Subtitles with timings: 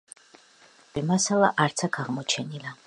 [0.07, 2.79] არქეოლოგიური მასალა არც აქ აღმოჩენილა.